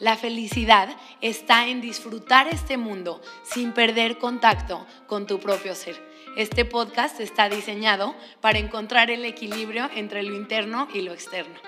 [0.00, 5.94] La felicidad está en disfrutar este mundo sin perder contacto con tu propio ser.
[6.38, 11.60] Este podcast está diseñado para encontrar el equilibrio entre lo interno y lo externo.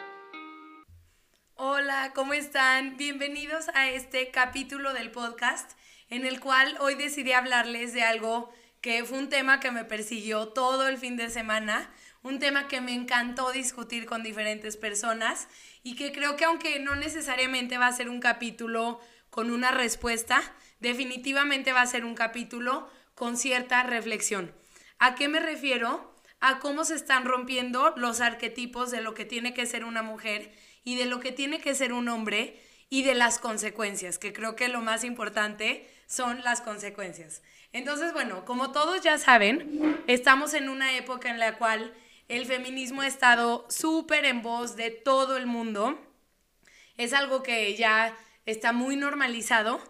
[1.57, 2.97] Hola, ¿cómo están?
[2.97, 5.73] Bienvenidos a este capítulo del podcast
[6.09, 10.49] en el cual hoy decidí hablarles de algo que fue un tema que me persiguió
[10.49, 11.91] todo el fin de semana,
[12.23, 15.49] un tema que me encantó discutir con diferentes personas
[15.83, 20.43] y que creo que aunque no necesariamente va a ser un capítulo con una respuesta,
[20.81, 24.53] definitivamente va a ser un capítulo con cierta reflexión.
[24.99, 26.15] ¿A qué me refiero?
[26.41, 30.53] A cómo se están rompiendo los arquetipos de lo que tiene que ser una mujer
[30.85, 34.55] y de lo que tiene que ser un hombre y de las consecuencias, que creo
[34.55, 37.43] que lo más importante son las consecuencias.
[37.73, 41.95] Entonces, bueno, como todos ya saben, estamos en una época en la cual
[42.37, 45.99] el feminismo ha estado súper en voz de todo el mundo.
[46.97, 49.81] Es algo que ya está muy normalizado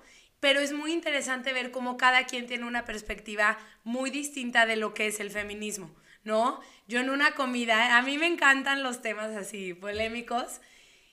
[0.43, 4.93] pero es muy interesante ver cómo cada quien tiene una perspectiva muy distinta de lo
[4.93, 6.61] que es el feminismo, ¿no?
[6.89, 10.61] Yo en una comida, a mí me encantan los temas así polémicos,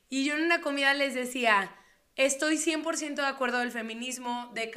[0.09, 1.71] y yo en una comida les decía,
[2.15, 4.71] estoy 100% de acuerdo del feminismo, de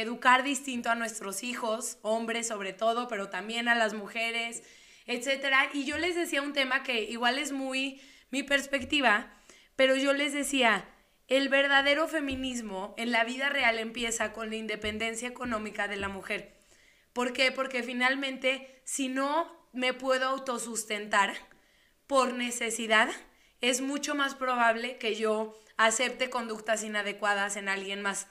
[0.00, 4.64] educar distinto a nuestros hijos, hombres sobre todo, pero también a las mujeres,
[5.06, 5.70] etc.
[5.72, 8.00] Y yo les decía un tema que igual es muy
[8.30, 9.32] mi perspectiva,
[9.76, 10.88] pero yo les decía,
[11.28, 16.54] el verdadero feminismo en la vida real empieza con la independencia económica de la mujer.
[17.12, 17.52] ¿Por qué?
[17.52, 21.34] Porque finalmente, si no me puedo autosustentar
[22.06, 23.10] por necesidad,
[23.60, 28.26] es mucho más probable que yo acepte conductas inadecuadas en alguien más.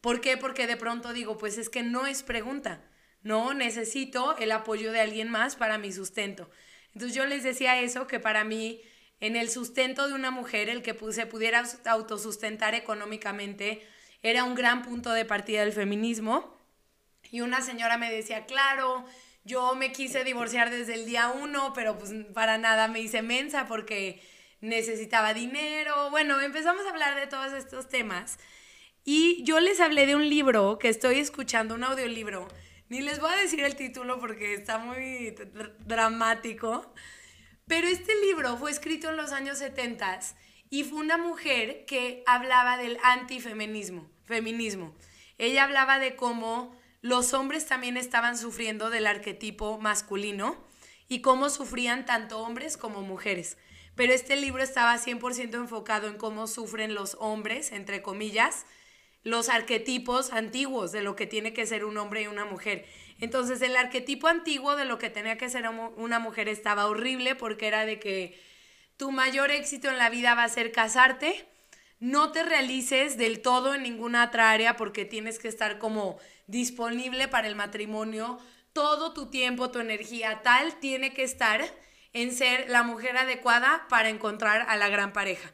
[0.00, 0.36] ¿Por qué?
[0.36, 2.82] Porque de pronto digo, pues es que no es pregunta,
[3.24, 6.48] no necesito el apoyo de alguien más para mi sustento.
[6.92, 8.80] Entonces yo les decía eso, que para mí
[9.20, 13.82] en el sustento de una mujer, el que se pudiera autosustentar económicamente,
[14.22, 16.56] era un gran punto de partida del feminismo.
[17.30, 19.04] Y una señora me decía, claro,
[19.44, 23.66] yo me quise divorciar desde el día uno, pero pues para nada me hice mensa
[23.66, 24.22] porque
[24.60, 26.10] necesitaba dinero.
[26.10, 28.38] Bueno, empezamos a hablar de todos estos temas.
[29.04, 32.48] Y yo les hablé de un libro que estoy escuchando, un audiolibro.
[32.94, 35.34] Ni les voy a decir el título porque está muy
[35.80, 36.94] dramático
[37.66, 40.20] pero este libro fue escrito en los años 70
[40.70, 44.94] y fue una mujer que hablaba del antifeminismo, feminismo.
[45.38, 50.56] Ella hablaba de cómo los hombres también estaban sufriendo del arquetipo masculino
[51.08, 53.58] y cómo sufrían tanto hombres como mujeres.
[53.96, 58.66] Pero este libro estaba 100% enfocado en cómo sufren los hombres, entre comillas,
[59.24, 62.86] los arquetipos antiguos de lo que tiene que ser un hombre y una mujer.
[63.18, 67.66] Entonces el arquetipo antiguo de lo que tenía que ser una mujer estaba horrible porque
[67.66, 68.38] era de que
[68.96, 71.48] tu mayor éxito en la vida va a ser casarte,
[72.00, 77.26] no te realices del todo en ninguna otra área porque tienes que estar como disponible
[77.28, 78.38] para el matrimonio,
[78.72, 81.64] todo tu tiempo, tu energía tal tiene que estar
[82.12, 85.52] en ser la mujer adecuada para encontrar a la gran pareja.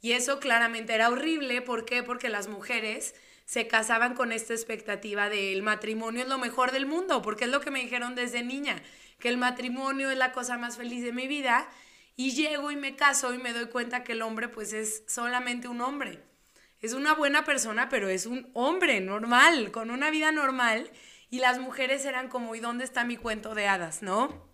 [0.00, 2.02] Y eso claramente era horrible, ¿por qué?
[2.02, 3.14] Porque las mujeres
[3.44, 7.50] se casaban con esta expectativa de el matrimonio es lo mejor del mundo, porque es
[7.50, 8.82] lo que me dijeron desde niña,
[9.18, 11.68] que el matrimonio es la cosa más feliz de mi vida,
[12.14, 15.68] y llego y me caso y me doy cuenta que el hombre pues es solamente
[15.68, 16.22] un hombre.
[16.80, 20.90] Es una buena persona, pero es un hombre normal, con una vida normal,
[21.30, 24.47] y las mujeres eran como, ¿y dónde está mi cuento de hadas, no?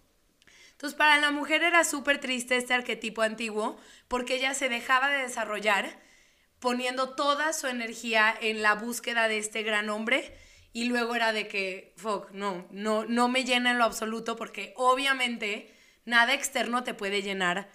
[0.85, 5.23] Entonces, para la mujer era súper triste este arquetipo antiguo porque ella se dejaba de
[5.23, 5.99] desarrollar
[6.59, 10.37] poniendo toda su energía en la búsqueda de este gran hombre
[10.75, 14.75] y luego era de que, fuck, no, no, no me llena en lo absoluto porque
[14.77, 17.71] obviamente nada externo te puede llenar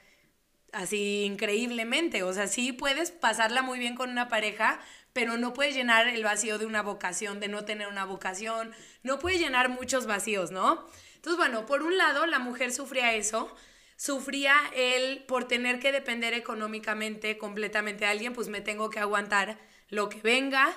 [0.72, 2.22] así increíblemente.
[2.22, 4.80] O sea, sí puedes pasarla muy bien con una pareja,
[5.14, 8.72] pero no puedes llenar el vacío de una vocación, de no tener una vocación,
[9.02, 10.86] no puede llenar muchos vacíos, ¿no?
[11.20, 13.54] Entonces, bueno, por un lado, la mujer sufría eso,
[13.98, 19.60] sufría él por tener que depender económicamente completamente de alguien, pues me tengo que aguantar
[19.90, 20.72] lo que venga.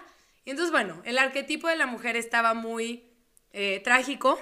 [0.45, 3.05] Y entonces, bueno, el arquetipo de la mujer estaba muy
[3.53, 4.37] eh, trágico,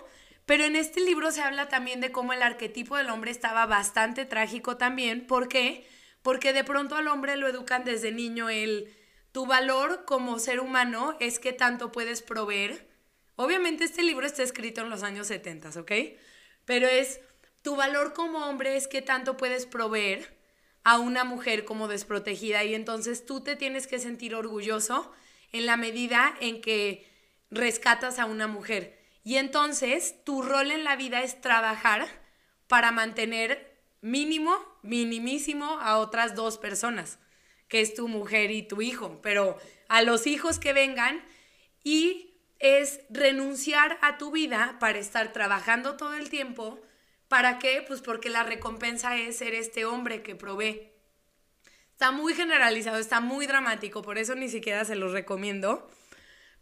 [0.46, 4.24] pero en este libro se habla también de cómo el arquetipo del hombre estaba bastante
[4.24, 5.26] trágico también.
[5.26, 5.86] ¿Por qué?
[6.22, 8.90] Porque de pronto al hombre lo educan desde niño el
[9.32, 12.89] tu valor como ser humano es que tanto puedes proveer.
[13.40, 15.92] Obviamente este libro está escrito en los años 70, ¿ok?
[16.66, 17.20] Pero es,
[17.62, 20.36] tu valor como hombre es que tanto puedes proveer
[20.84, 25.10] a una mujer como desprotegida y entonces tú te tienes que sentir orgulloso
[25.52, 27.10] en la medida en que
[27.50, 29.00] rescatas a una mujer.
[29.24, 32.08] Y entonces tu rol en la vida es trabajar
[32.66, 37.18] para mantener mínimo, minimísimo a otras dos personas,
[37.68, 39.56] que es tu mujer y tu hijo, pero
[39.88, 41.24] a los hijos que vengan
[41.82, 42.29] y
[42.60, 46.80] es renunciar a tu vida para estar trabajando todo el tiempo.
[47.26, 47.82] ¿Para qué?
[47.86, 50.92] Pues porque la recompensa es ser este hombre que provee.
[51.92, 55.90] Está muy generalizado, está muy dramático, por eso ni siquiera se los recomiendo.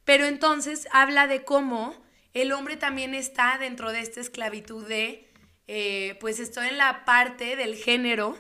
[0.04, 2.00] Pero entonces habla de cómo
[2.32, 5.28] el hombre también está dentro de esta esclavitud de
[5.66, 8.36] eh, pues estoy en la parte del género,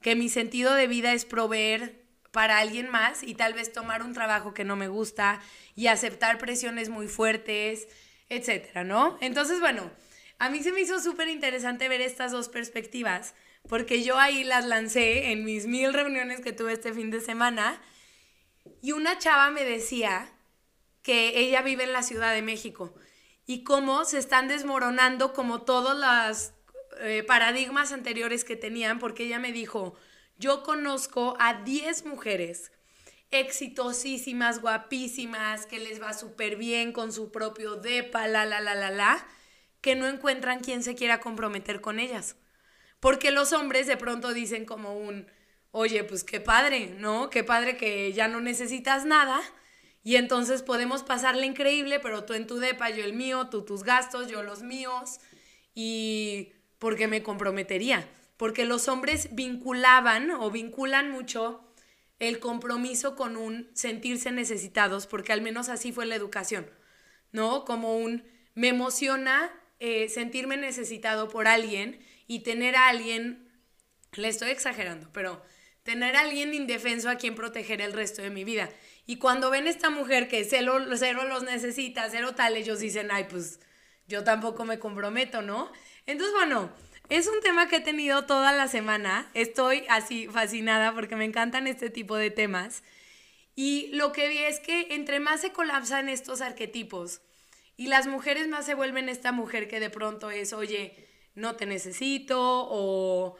[0.00, 2.03] que mi sentido de vida es proveer
[2.34, 5.40] para alguien más y tal vez tomar un trabajo que no me gusta
[5.76, 7.86] y aceptar presiones muy fuertes,
[8.28, 9.16] etcétera, ¿no?
[9.20, 9.88] Entonces, bueno,
[10.40, 13.36] a mí se me hizo súper interesante ver estas dos perspectivas,
[13.68, 17.80] porque yo ahí las lancé en mis mil reuniones que tuve este fin de semana
[18.82, 20.28] y una chava me decía
[21.02, 22.96] que ella vive en la Ciudad de México
[23.46, 26.52] y cómo se están desmoronando como todas las
[26.98, 29.94] eh, paradigmas anteriores que tenían, porque ella me dijo,
[30.38, 32.72] yo conozco a 10 mujeres
[33.30, 38.90] exitosísimas, guapísimas, que les va súper bien con su propio depa, la, la, la, la,
[38.90, 39.26] la,
[39.80, 42.36] que no encuentran quien se quiera comprometer con ellas.
[43.00, 45.26] Porque los hombres de pronto dicen como un,
[45.72, 47.28] oye, pues qué padre, ¿no?
[47.28, 49.40] Qué padre que ya no necesitas nada.
[50.02, 53.82] Y entonces podemos pasarle increíble, pero tú en tu depa, yo el mío, tú tus
[53.82, 55.18] gastos, yo los míos.
[55.74, 61.64] Y porque me comprometería, porque los hombres vinculaban o vinculan mucho
[62.18, 66.70] el compromiso con un sentirse necesitados, porque al menos así fue la educación,
[67.32, 67.64] ¿no?
[67.64, 73.50] Como un, me emociona eh, sentirme necesitado por alguien y tener a alguien,
[74.12, 75.42] le estoy exagerando, pero
[75.82, 78.70] tener a alguien indefenso a quien proteger el resto de mi vida.
[79.06, 83.26] Y cuando ven esta mujer que cero, cero los necesita, cero tal, ellos dicen, ay,
[83.28, 83.60] pues
[84.06, 85.70] yo tampoco me comprometo, ¿no?
[86.06, 86.72] Entonces, bueno,
[87.08, 89.30] es un tema que he tenido toda la semana.
[89.34, 92.82] Estoy así fascinada porque me encantan este tipo de temas.
[93.56, 97.20] Y lo que vi es que entre más se colapsan estos arquetipos
[97.76, 101.66] y las mujeres más se vuelven esta mujer que de pronto es, oye, no te
[101.66, 103.36] necesito o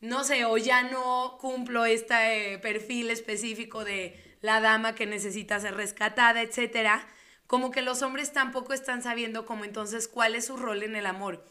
[0.00, 5.76] no sé, o ya no cumplo este perfil específico de la dama que necesita ser
[5.76, 7.06] rescatada, etcétera,
[7.46, 11.06] como que los hombres tampoco están sabiendo como entonces cuál es su rol en el
[11.06, 11.44] amor.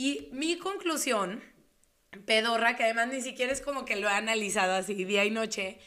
[0.00, 1.44] Y mi conclusión,
[2.24, 5.78] pedorra, que además ni siquiera es como que lo he analizado así día y noche,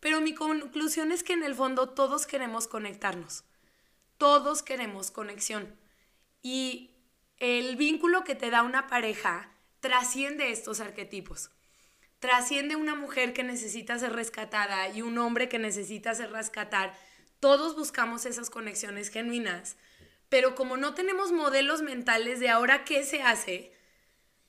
[0.00, 3.44] pero mi conclusión es que en el fondo todos queremos conectarnos.
[4.18, 5.78] Todos queremos conexión.
[6.42, 6.90] Y
[7.38, 9.50] el vínculo que te da una pareja
[9.80, 11.50] trasciende estos arquetipos.
[12.18, 16.94] Trasciende una mujer que necesita ser rescatada y un hombre que necesita ser rescatar.
[17.40, 19.78] Todos buscamos esas conexiones genuinas
[20.34, 23.72] pero como no tenemos modelos mentales de ahora qué se hace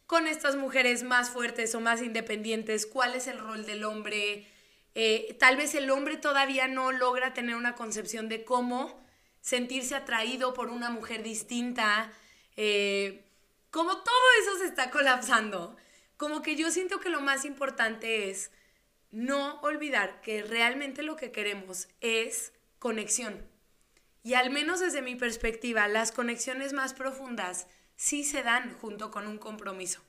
[0.07, 4.47] con estas mujeres más fuertes o más independientes, cuál es el rol del hombre,
[4.95, 8.99] eh, tal vez el hombre todavía no logra tener una concepción de cómo
[9.41, 12.11] sentirse atraído por una mujer distinta,
[12.57, 13.23] eh,
[13.69, 15.77] como todo eso se está colapsando,
[16.17, 18.49] como que yo siento que lo más importante es
[19.11, 23.53] no olvidar que realmente lo que queremos es conexión
[24.25, 29.27] y al menos desde mi perspectiva, las conexiones más profundas sí se dan junto con
[29.27, 30.01] un compromiso.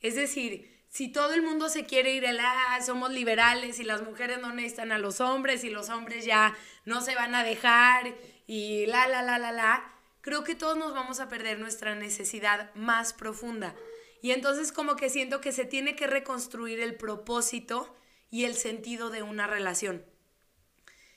[0.00, 4.02] Es decir, si todo el mundo se quiere ir, el, ah, somos liberales y las
[4.02, 8.14] mujeres no necesitan a los hombres y los hombres ya no se van a dejar
[8.46, 12.72] y la, la, la, la, la, creo que todos nos vamos a perder nuestra necesidad
[12.76, 13.74] más profunda.
[14.22, 17.96] Y entonces como que siento que se tiene que reconstruir el propósito
[18.30, 20.04] y el sentido de una relación.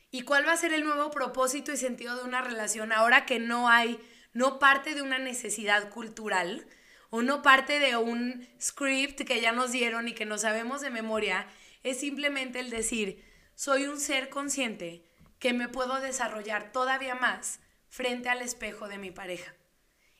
[0.10, 3.40] ¿Y cuál va a ser el nuevo propósito y sentido de una relación ahora que
[3.40, 4.00] no hay,
[4.34, 6.66] no parte de una necesidad cultural
[7.10, 10.90] o no parte de un script que ya nos dieron y que no sabemos de
[10.90, 11.48] memoria?
[11.84, 13.24] Es simplemente el decir,
[13.56, 15.04] soy un ser consciente
[15.40, 17.60] que me puedo desarrollar todavía más
[17.90, 19.56] frente al espejo de mi pareja.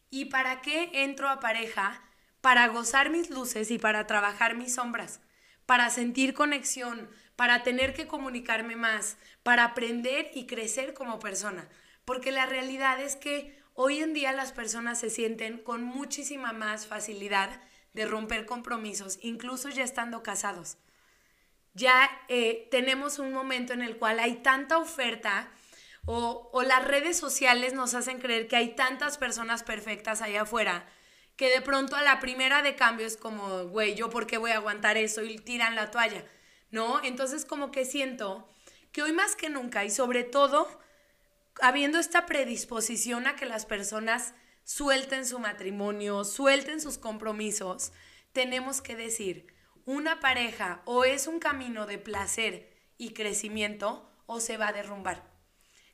[0.10, 2.02] ¿Y para qué entro a pareja?
[2.42, 5.22] Para gozar mis luces y para trabajar mis sombras,
[5.66, 11.70] para sentir conexión, para tener que comunicarme más, para aprender y crecer como persona.
[12.04, 16.88] Porque la realidad es que hoy en día las personas se sienten con muchísima más
[16.88, 17.62] facilidad
[17.94, 20.78] de romper compromisos, incluso ya estando casados.
[21.74, 25.52] ya eh, tenemos un momento en el cual hay tanta oferta
[26.06, 30.88] o, o las redes sociales nos hacen creer que hay tantas personas perfectas allá afuera
[31.36, 34.52] que de pronto a la primera de cambio es como, güey, ¿yo por qué voy
[34.52, 35.24] a aguantar eso?
[35.24, 36.26] Y tiran la toalla,
[36.72, 37.04] ¿no?
[37.04, 38.48] Entonces como que siento
[38.92, 40.68] que hoy más que nunca y sobre todo
[41.62, 44.34] habiendo esta predisposición a que las personas
[44.64, 47.94] suelten su matrimonio, suelten sus compromisos,
[48.34, 49.48] tenemos que decir,
[49.86, 55.24] una pareja o es un camino de placer y crecimiento o se va a derrumbar.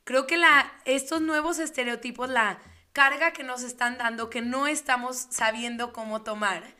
[0.04, 2.60] Creo que la, estos nuevos estereotipos, la
[2.92, 6.76] carga que nos están dando, que no estamos sabiendo cómo tomar,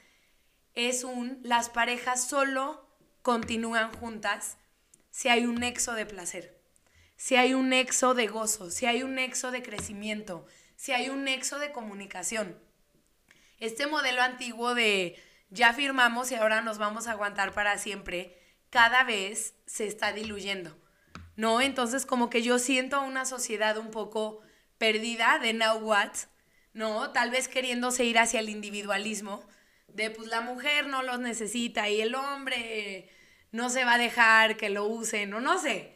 [0.74, 2.84] es un, las parejas solo
[3.24, 4.58] continúan juntas
[5.10, 6.62] si hay un nexo de placer,
[7.16, 11.24] si hay un nexo de gozo, si hay un nexo de crecimiento, si hay un
[11.24, 12.60] nexo de comunicación.
[13.60, 15.16] Este modelo antiguo de
[15.50, 18.38] ya firmamos y ahora nos vamos a aguantar para siempre,
[18.70, 20.78] cada vez se está diluyendo.
[21.36, 21.62] ¿No?
[21.62, 24.42] Entonces como que yo siento una sociedad un poco
[24.78, 26.12] perdida de now what,
[26.74, 27.12] ¿no?
[27.12, 29.48] Tal vez queriéndose ir hacia el individualismo,
[29.94, 33.10] de pues la mujer no los necesita y el hombre
[33.52, 35.96] no se va a dejar que lo usen, o no sé.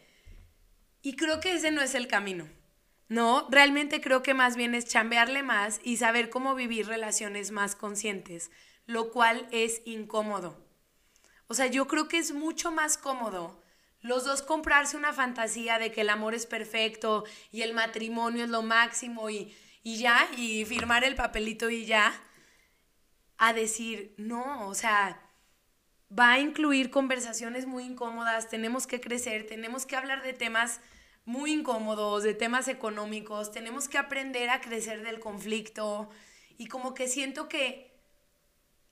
[1.02, 2.48] Y creo que ese no es el camino.
[3.10, 7.76] No, realmente creo que más bien es chambearle más y saber cómo vivir relaciones más
[7.76, 8.52] conscientes,
[8.86, 10.58] lo cual es incómodo.
[11.48, 13.64] O sea, yo creo que es mucho más cómodo
[14.02, 18.50] los dos comprarse una fantasía de que el amor es perfecto y el matrimonio es
[18.50, 22.14] lo máximo y, y ya, y firmar el papelito y ya,
[23.38, 25.22] a decir, no, o sea,
[26.18, 30.80] va a incluir conversaciones muy incómodas, tenemos que crecer, tenemos que hablar de temas
[31.26, 36.10] muy incómodos, de temas económicos, tenemos que aprender a crecer del conflicto
[36.58, 37.94] y como que siento que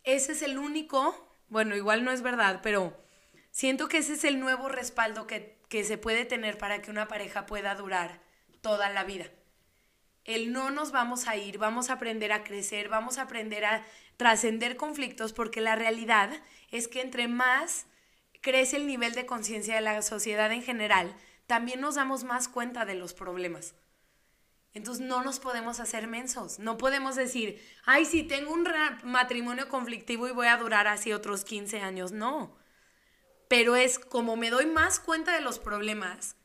[0.04, 1.16] ese es el único,
[1.48, 2.96] bueno, igual no es verdad, pero
[3.52, 7.46] siento que ese es el nuevo respaldo que, se puede tener para que una pareja
[7.46, 8.22] pueda durar
[8.62, 9.26] toda la vida.
[10.26, 13.86] El no nos vamos a ir, vamos a aprender a crecer, vamos a aprender a
[14.18, 16.32] trascender conflictos, porque la realidad
[16.72, 17.88] es que entre más
[18.42, 21.16] crece el nivel de conciencia de la sociedad en general,
[21.48, 23.76] también nos damos más cuenta de los problemas.
[24.74, 26.60] Entonces no nos podemos hacer mensos.
[26.60, 28.68] No podemos decir, ay, si tengo un
[29.04, 32.12] matrimonio conflictivo y voy a durar así otros 15 años.
[32.12, 32.58] No
[33.48, 36.36] pero es como me doy más cuenta de los problemas,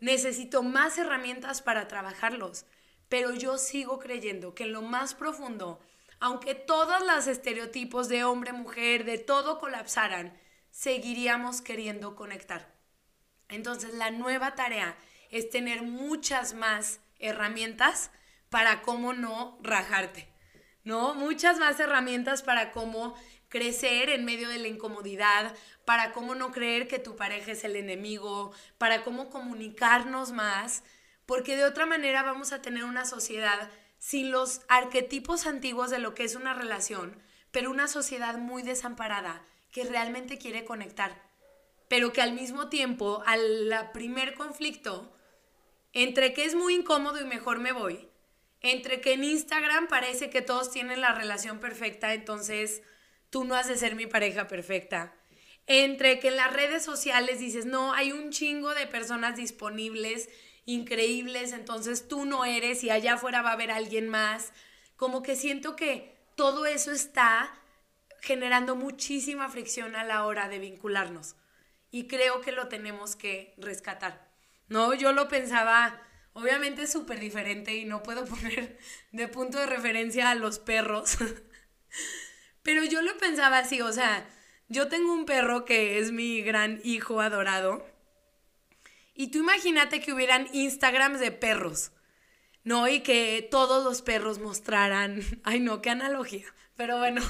[0.00, 2.66] necesito más herramientas para trabajarlos,
[3.08, 5.80] pero yo sigo creyendo que en lo más profundo,
[6.18, 10.36] aunque todos los estereotipos de hombre, mujer, de todo colapsaran,
[10.70, 12.74] seguiríamos queriendo conectar.
[13.48, 14.96] Entonces la nueva tarea
[15.30, 18.10] es tener muchas más herramientas
[18.50, 20.28] para cómo no rajarte,
[20.84, 21.14] ¿no?
[21.14, 23.14] Muchas más herramientas para cómo
[23.48, 27.76] crecer en medio de la incomodidad, para cómo no creer que tu pareja es el
[27.76, 30.82] enemigo, para cómo comunicarnos más,
[31.26, 36.14] porque de otra manera vamos a tener una sociedad sin los arquetipos antiguos de lo
[36.14, 41.22] que es una relación, pero una sociedad muy desamparada que realmente quiere conectar,
[41.88, 45.12] pero que al mismo tiempo, al primer conflicto,
[45.92, 48.08] entre que es muy incómodo y mejor me voy,
[48.60, 52.82] entre que en Instagram parece que todos tienen la relación perfecta, entonces
[53.30, 55.14] tú no has de ser mi pareja perfecta.
[55.66, 60.28] Entre que en las redes sociales dices, no, hay un chingo de personas disponibles,
[60.66, 64.52] increíbles, entonces tú no eres y allá afuera va a haber alguien más.
[64.96, 67.54] Como que siento que todo eso está
[68.20, 71.36] generando muchísima fricción a la hora de vincularnos.
[71.90, 74.28] Y creo que lo tenemos que rescatar.
[74.68, 78.78] No, yo lo pensaba, obviamente súper diferente y no puedo poner
[79.12, 81.16] de punto de referencia a los perros.
[82.62, 84.28] Pero yo lo pensaba así, o sea,
[84.68, 87.86] yo tengo un perro que es mi gran hijo adorado.
[89.16, 91.92] Y tú imagínate que hubieran Instagrams de perros,
[92.64, 92.86] ¿no?
[92.86, 96.44] Y que todos los perros mostraran, ay no, qué analogía,
[96.76, 97.22] pero bueno,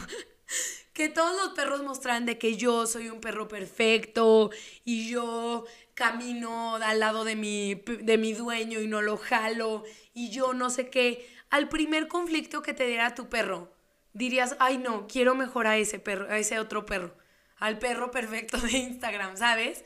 [0.93, 4.51] que todos los perros mostraran de que yo soy un perro perfecto
[4.85, 5.65] y yo
[5.95, 10.71] camino al lado de mi, de mi dueño y no lo jalo y yo no
[10.71, 11.31] sé qué.
[11.51, 13.73] Al primer conflicto que te diera tu perro,
[14.13, 17.17] dirías, ay no, quiero mejor a ese perro, a ese otro perro,
[17.59, 19.85] al perro perfecto de Instagram, ¿sabes?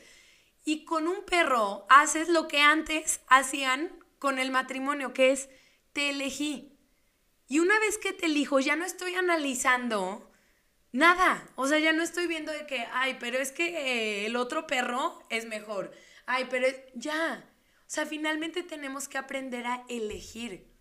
[0.63, 5.49] Y con un perro haces lo que antes hacían con el matrimonio, que es
[5.93, 6.77] te elegí.
[7.47, 10.31] Y una vez que te elijo, ya no estoy analizando
[10.91, 11.49] nada.
[11.55, 14.67] O sea, ya no estoy viendo de que, ay, pero es que eh, el otro
[14.67, 15.91] perro es mejor.
[16.25, 17.43] Ay, pero ya.
[17.79, 20.71] O sea, finalmente tenemos que aprender a elegir.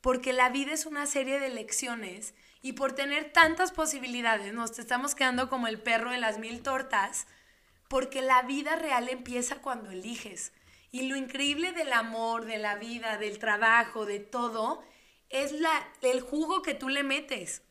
[0.00, 5.14] Porque la vida es una serie de elecciones y por tener tantas posibilidades, nos estamos
[5.14, 7.26] quedando como el perro de las mil tortas,
[7.90, 10.52] porque la vida real empieza cuando eliges.
[10.92, 14.84] Y lo increíble del amor, de la vida, del trabajo, de todo,
[15.28, 17.62] es la, el jugo que tú le metes.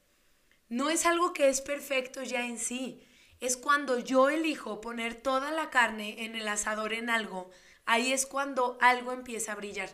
[0.68, 3.02] No es algo que es perfecto ya en sí.
[3.40, 7.50] Es cuando yo elijo poner toda la carne en el asador en algo,
[7.86, 9.90] ahí es cuando algo empieza a brillar.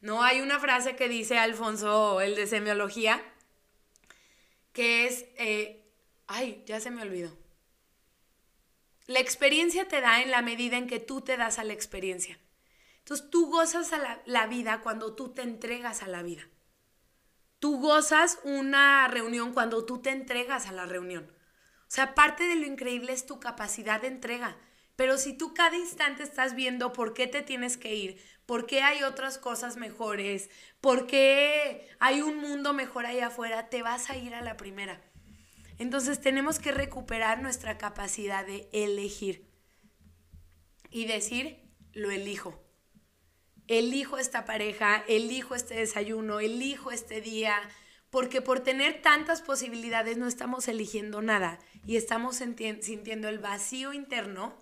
[0.00, 3.22] No hay una frase que dice Alfonso, el de semiología,
[4.72, 5.88] que es, eh,
[6.26, 7.45] ay, ya se me olvidó.
[9.06, 12.40] La experiencia te da en la medida en que tú te das a la experiencia.
[12.98, 16.42] Entonces tú gozas a la, vida cuando tú te entregas a la vida.
[17.60, 21.32] Tú gozas una reunión cuando tú te entregas a la reunión.
[21.82, 24.56] O sea, parte de lo increíble es tu capacidad de entrega.
[24.96, 28.82] Pero si tú cada instante estás viendo por qué te tienes que ir, por qué
[28.82, 34.16] hay otras cosas mejores, por qué hay un mundo mejor ahí afuera, te vas a
[34.16, 35.00] ir a la primera.
[35.78, 39.46] Entonces tenemos que recuperar nuestra capacidad de elegir
[40.90, 41.60] y decir,
[41.92, 42.66] lo elijo
[43.68, 47.56] elijo esta pareja, elijo este desayuno, elijo este día,
[48.10, 54.54] porque por tener tantas posibilidades no estamos eligiendo nada y estamos sintiendo el vacío interno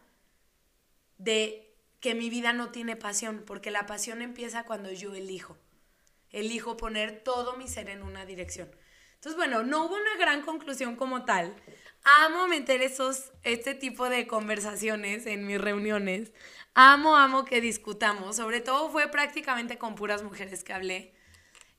[1.19, 5.57] de que mi vida no tiene pasión, porque la pasión empieza cuando yo elijo.
[6.31, 8.69] Elijo poner todo mi ser en una dirección.
[9.25, 11.57] Entonces, bueno, no hubo una gran conclusión como tal.
[12.27, 16.35] Amo meter esos, este tipo de conversaciones en mis reuniones.
[16.75, 18.37] Amo, amo que discutamos.
[18.37, 21.15] Sobre todo fue prácticamente con puras mujeres que hablé.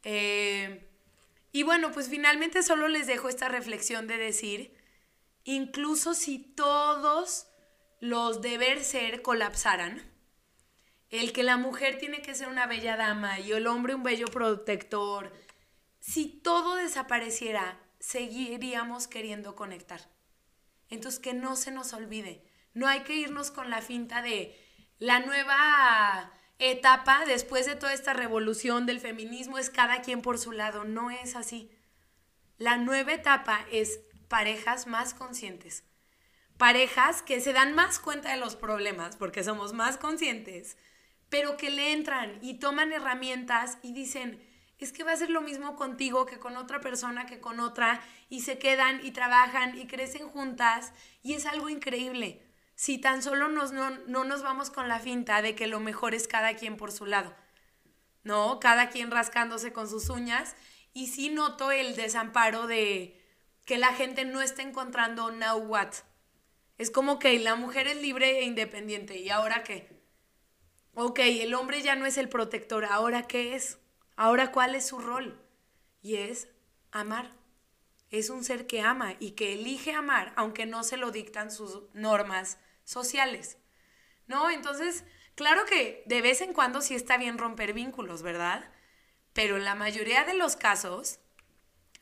[0.01, 0.89] Eh,
[1.51, 4.75] y bueno, pues finalmente solo les dejo esta reflexión de decir,
[5.43, 7.45] incluso si todos
[7.99, 10.01] los deber ser colapsaran,
[11.11, 14.25] el que la mujer tiene que ser una bella dama y el hombre un bello
[14.25, 15.31] protector,
[16.05, 20.01] si todo desapareciera, seguiríamos queriendo conectar.
[20.87, 22.45] Entonces, que no se nos olvide.
[22.75, 24.55] No hay que irnos con la finta de,
[24.99, 30.51] la nueva etapa después de toda esta revolución del feminismo es cada quien por su
[30.51, 30.83] lado.
[30.83, 31.71] No es así.
[32.59, 35.85] La nueva etapa es parejas más conscientes.
[36.57, 40.77] Parejas que se dan más cuenta de los problemas porque somos más conscientes,
[41.29, 45.41] pero que le entran y toman herramientas y dicen, es que va a ser lo
[45.41, 49.87] mismo contigo que con otra persona, que con otra, y se quedan y trabajan y
[49.87, 54.99] crecen juntas y es algo increíble si tan solo nos, no, nos vamos con la
[54.99, 57.33] finta de que lo mejor es cada quien por su lado,
[58.23, 58.59] ¿no?
[58.59, 60.55] Cada quien rascándose con sus uñas
[60.93, 63.21] y sí noto el desamparo de
[63.65, 65.93] que la gente no está encontrando now what.
[66.77, 69.89] Es como que la mujer es libre e independiente, ¿y ahora qué?
[70.93, 73.79] Ok, el hombre ya no es el protector, ¿ahora qué es?
[74.15, 75.41] ¿Ahora cuál es su rol?
[76.01, 76.47] Y es
[76.91, 77.31] amar.
[78.09, 81.83] Es un ser que ama y que elige amar, aunque no se lo dictan sus
[81.93, 83.57] normas sociales.
[84.27, 84.49] ¿No?
[84.49, 85.03] Entonces,
[85.35, 88.71] claro que de vez en cuando sí está bien romper vínculos, ¿verdad?
[89.33, 91.19] Pero en la mayoría de los casos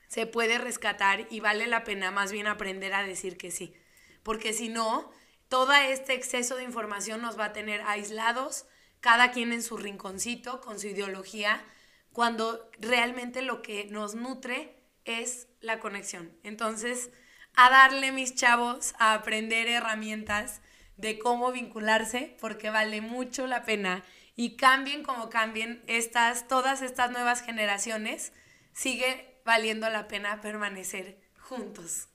[0.07, 3.73] se puede rescatar y vale la pena más bien aprender a decir que sí.
[4.21, 5.11] Porque si no,
[5.49, 8.67] todo este exceso de información nos va a tener aislados,
[9.01, 11.65] cada quien en su rinconcito, con su ideología,
[12.13, 16.31] cuando realmente lo que nos nutre es la conexión.
[16.43, 17.09] Entonces,
[17.55, 20.61] a darle mis chavos a aprender herramientas
[20.97, 24.03] de cómo vincularse porque vale mucho la pena
[24.35, 28.33] y cambien como cambien estas todas estas nuevas generaciones
[28.73, 32.07] sigue valiendo la pena permanecer juntos.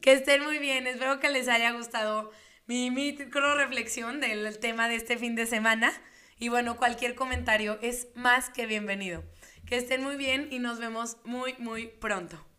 [0.00, 2.32] Que estén muy bien, espero que les haya gustado
[2.66, 5.92] mi micro reflexión del tema de este fin de semana
[6.38, 9.22] y bueno, cualquier comentario es más que bienvenido.
[9.66, 12.51] Que estén muy bien y nos vemos muy muy pronto.